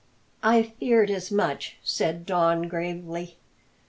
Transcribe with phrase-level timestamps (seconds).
[0.41, 3.37] "I feared as much," said Don gravely.